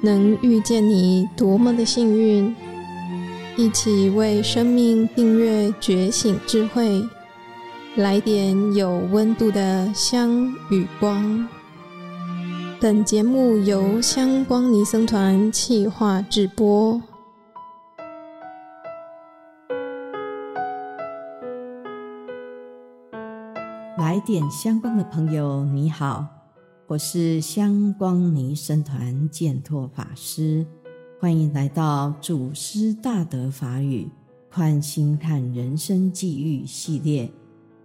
[0.00, 2.54] 能遇见你多么的幸运！
[3.56, 7.02] 一起为生命订阅觉醒智慧，
[7.96, 10.30] 来点有温度的香
[10.70, 11.46] 与光。
[12.80, 17.02] 本节目由香光尼僧团企划制播。
[23.98, 26.39] 来点香光的朋友，你好。
[26.90, 30.66] 我是香光尼僧团建拓法师，
[31.20, 34.08] 欢迎来到祖师大德法语
[34.52, 37.30] 宽心看人生际遇系列。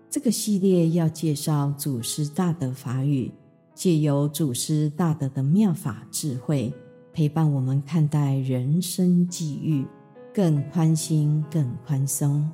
[0.09, 3.31] 这个系列要介绍祖师大德法语，
[3.76, 6.73] 借由祖师大德的妙法智慧，
[7.14, 9.86] 陪伴我们看待人生际遇，
[10.34, 12.50] 更宽心、更宽松。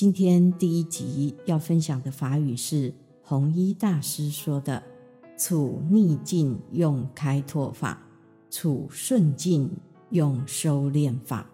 [0.00, 4.82] 今天第一集要分享的法语是弘一大师说的
[5.36, 8.00] ：“处逆境用开拓法，
[8.48, 9.70] 处顺境
[10.08, 11.50] 用收敛法。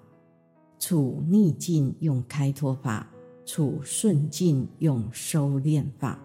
[0.78, 3.10] 处逆境用开拓法，
[3.44, 6.16] 处顺境用收敛法。”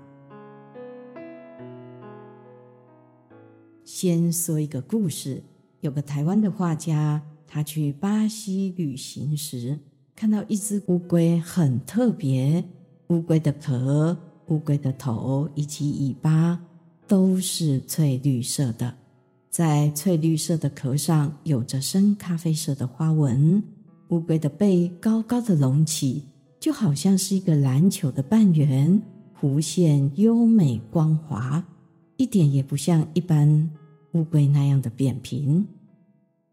[3.83, 5.41] 先说一个故事：
[5.79, 9.79] 有个台湾的画家，他去巴西旅行时。
[10.21, 12.63] 看到一只乌龟很特别，
[13.07, 14.15] 乌龟的壳、
[14.49, 16.61] 乌龟的头以及尾巴
[17.07, 18.93] 都是翠绿色的，
[19.49, 23.63] 在翠绿色的壳上有着深咖啡色的花纹。
[24.09, 26.25] 乌龟的背高高的隆起，
[26.59, 29.01] 就好像是一个篮球的半圆，
[29.41, 31.65] 弧线优美光滑，
[32.17, 33.71] 一点也不像一般
[34.11, 35.65] 乌龟那样的扁平。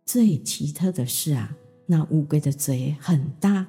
[0.06, 1.54] 最奇特的是啊。
[1.90, 3.66] 那乌龟的嘴很大，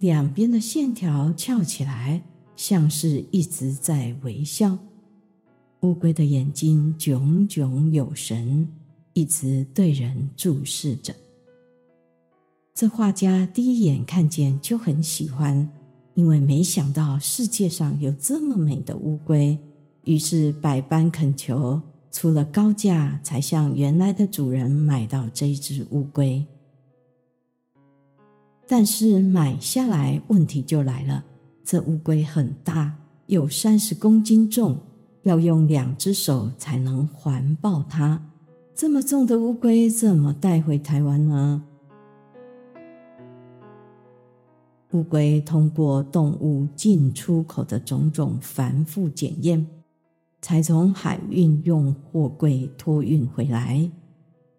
[0.00, 2.20] 两边的线条翘起来，
[2.56, 4.76] 像是一直在微笑。
[5.82, 8.66] 乌龟的眼睛炯炯有神，
[9.12, 11.14] 一直对人注视着。
[12.74, 15.70] 这画家第一眼看见就很喜欢，
[16.14, 19.56] 因为没想到世界上有这么美的乌龟，
[20.02, 21.80] 于是百般恳求，
[22.10, 26.44] 出了高价才向原来的主人买到这只乌龟。
[28.72, 31.24] 但是买下来，问题就来了。
[31.64, 32.94] 这乌龟很大，
[33.26, 34.78] 有三十公斤重，
[35.24, 38.22] 要用两只手才能环抱它。
[38.72, 41.64] 这么重的乌龟怎么带回台湾呢？
[44.92, 49.66] 乌龟通过动物进出口的种种繁复检验，
[50.40, 53.90] 才从海运用货柜托运回来。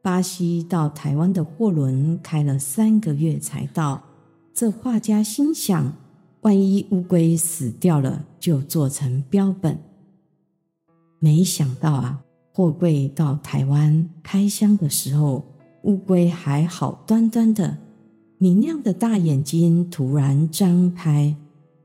[0.02, 4.02] 巴西到台湾的货轮开了三个月才到。
[4.54, 5.94] 这画家心想：
[6.42, 9.80] 万一乌龟死掉了，就做成标本。
[11.20, 15.46] 没想到啊，货柜到台湾开箱的时候，
[15.84, 17.78] 乌龟还好端端的，
[18.40, 21.36] 明亮的大眼睛突然张开，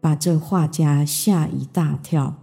[0.00, 2.34] 把这画家吓一大跳。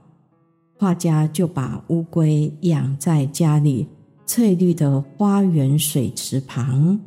[0.75, 3.87] 画家就把乌龟养在家里。
[4.25, 6.99] 翠绿的花园水池旁，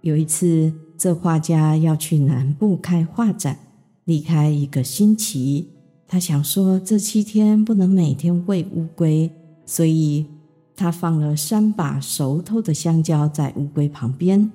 [0.00, 3.58] 有一次，这画家要去南部开画展，
[4.04, 5.70] 离开一个星期。
[6.08, 9.30] 他想说，这七天不能每天喂乌龟，
[9.64, 10.26] 所以
[10.74, 14.50] 他放了三把熟透的香蕉在乌龟旁边。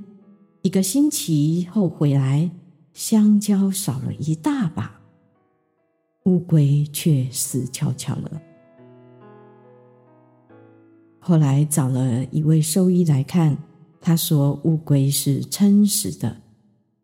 [0.62, 2.52] 一个星期后回来，
[2.94, 5.00] 香蕉少了一大把，
[6.24, 8.42] 乌龟却死翘翘了。
[11.24, 13.56] 后来找了一位兽医来看，
[14.02, 16.36] 他说乌龟是撑死的。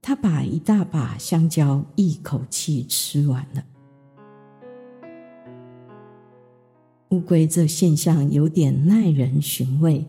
[0.02, 3.64] 他把一大把香蕉一口气吃完了。
[7.10, 10.04] 乌龟这现象有点耐人寻味。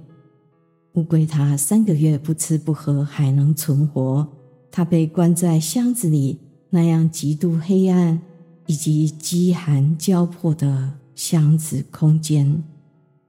[0.94, 4.26] 乌龟它三个月不吃不喝还能存活，
[4.70, 6.38] 它被关在箱子里
[6.70, 8.18] 那样极度黑暗
[8.66, 12.64] 以及饥寒交迫的箱子空间。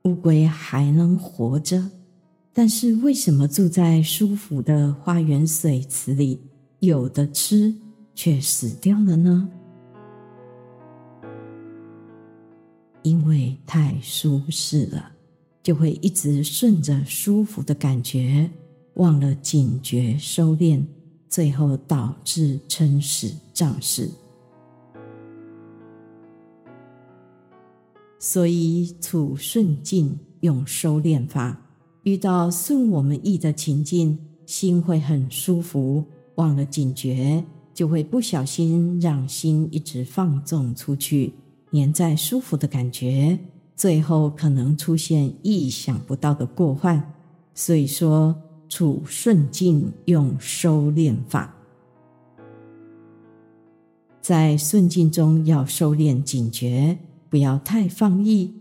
[0.03, 1.89] 乌龟还能活着，
[2.53, 6.39] 但是为什么住在舒服的花园水池里，
[6.79, 7.75] 有的吃
[8.15, 9.49] 却死掉了呢？
[13.03, 15.11] 因为太舒适了，
[15.61, 18.49] 就会一直顺着舒服的感觉，
[18.95, 20.83] 忘了警觉收敛，
[21.27, 24.09] 最后导致撑死胀死。
[28.19, 31.59] 所以处顺境用收敛法，
[32.03, 36.03] 遇到顺我们意的情境，心会很舒服，
[36.35, 37.41] 忘了警觉，
[37.73, 41.33] 就会不小心让心一直放纵出去，
[41.71, 43.39] 黏在舒服的感觉，
[43.75, 47.13] 最后可能出现意想不到的过患。
[47.55, 48.35] 所以说，
[48.67, 51.55] 处顺境用收敛法，
[54.21, 56.97] 在顺境中要收敛警觉，
[57.29, 58.53] 不要太放逸。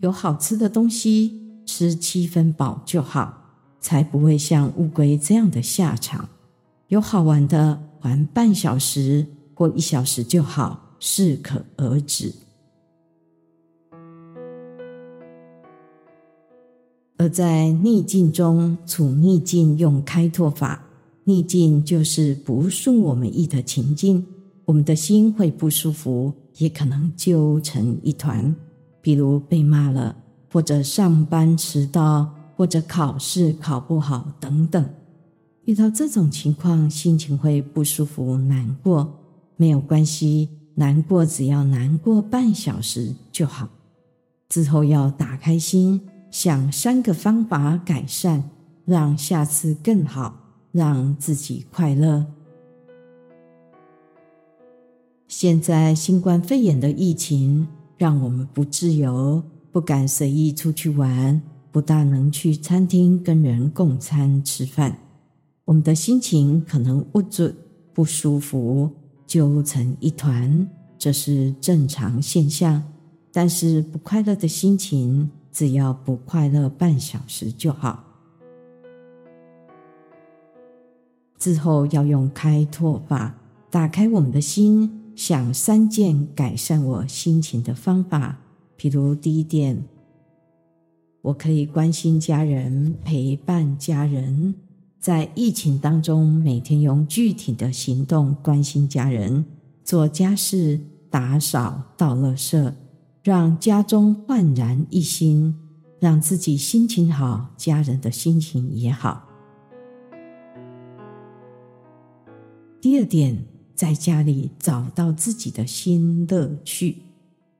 [0.00, 6.28] 有好吃的东西吃七分饱就好，才不会像乌龟这样的下场。
[6.88, 7.82] 有好玩的。
[8.02, 12.32] 玩半小时或一小时就好，适可而止。
[17.16, 20.86] 而在逆境中处逆境，用开拓法。
[21.24, 24.24] 逆境就是不顺我们意的情境，
[24.66, 28.54] 我们的心会不舒服，也可能揪成一团。
[29.00, 30.16] 比如被骂了，
[30.52, 34.84] 或者上班迟到，或者考试考不好等等。
[35.64, 39.20] 遇到这种情况，心情会不舒服、难过，
[39.56, 43.68] 没有关系，难过只要难过半小时就好。
[44.48, 46.00] 之后要打开心，
[46.30, 48.50] 想三个方法改善，
[48.84, 50.36] 让下次更好，
[50.72, 52.26] 让自己快乐。
[55.28, 57.66] 现在新冠肺炎的疫情，
[57.98, 59.42] 让我们不自由，
[59.72, 61.42] 不敢随意出去玩，
[61.72, 64.96] 不大能去餐厅跟人共餐吃饭。
[65.64, 67.52] 我们的心情可能不准、
[67.92, 68.88] 不舒服，
[69.26, 72.80] 揪成一团，这是正常现象。
[73.32, 78.04] 但是不快乐的心情，只要不快乐半小时就好。
[81.36, 83.34] 之后要用开拓法，
[83.68, 88.38] 打开我们的心，想三件改善我心情的方法。
[88.78, 89.82] 譬如第一点，
[91.22, 94.54] 我可以关心家人，陪伴家人。
[95.00, 99.46] 在疫情当中，每天用具体的行动关心家人，
[99.82, 100.78] 做家事、
[101.08, 102.74] 打扫、倒垃圾，
[103.22, 105.54] 让家中焕然一新，
[105.98, 109.22] 让自己心情好，家人的心情也好。
[112.82, 116.96] 第二点，在家里找到自己的新乐趣，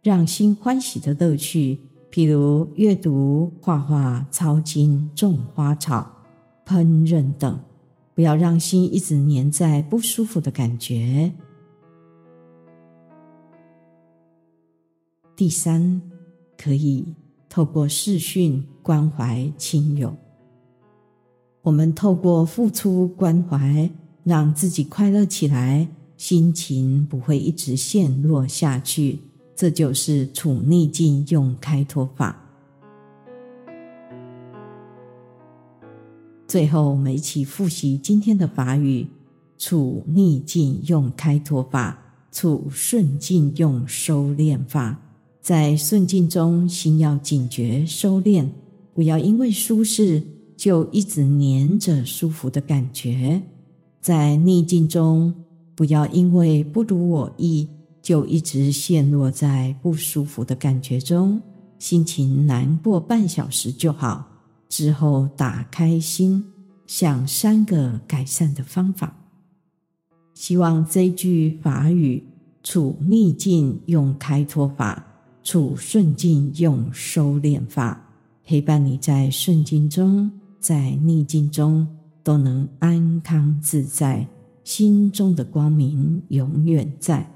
[0.02, 1.78] 让心欢喜的乐趣，
[2.10, 6.14] 譬如阅读、画画、抄经、种花草。
[6.68, 7.60] 烹饪等，
[8.12, 11.32] 不要让心一直黏在不舒服的感觉。
[15.36, 16.02] 第三，
[16.58, 17.14] 可以
[17.48, 20.16] 透过视讯关怀亲友。
[21.62, 23.88] 我们透过付出关怀，
[24.24, 25.86] 让自己快乐起来，
[26.16, 29.18] 心情不会一直陷落下去。
[29.54, 32.42] 这就是处逆境用开脱法。
[36.46, 39.06] 最后，我们一起复习今天的法语：
[39.58, 41.98] 处逆境用开脱法，
[42.30, 45.00] 处顺境用收敛法。
[45.40, 48.48] 在顺境中，心要警觉收敛，
[48.92, 50.22] 不要因为舒适
[50.56, 53.40] 就一直黏着舒服的感觉；
[54.00, 55.32] 在逆境中，
[55.76, 57.68] 不要因为不如我意
[58.02, 61.40] 就一直陷落在不舒服的感觉中，
[61.78, 64.26] 心情难过半小时就好。
[64.68, 66.42] 之后打开心，
[66.86, 69.16] 想三个改善的方法。
[70.34, 72.24] 希望这句法语：
[72.62, 75.06] 处逆境用开脱法，
[75.44, 78.10] 处顺境用收敛法，
[78.44, 81.86] 陪伴你在顺境中，在逆境中
[82.22, 84.26] 都能安康自在，
[84.66, 87.30] 心中的光明永远在。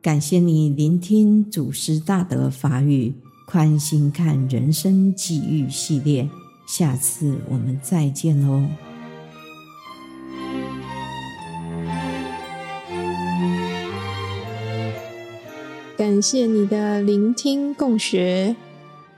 [0.00, 3.12] 感谢你聆听祖师大德法语，
[3.44, 6.30] 宽心看人生际遇系列，
[6.64, 8.62] 下次我们再见喽！
[15.96, 18.54] 感谢你的聆听共学，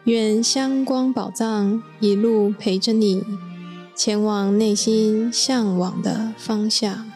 [0.05, 3.23] 愿香光宝藏一路陪着你，
[3.95, 7.10] 前往内心向往的方向。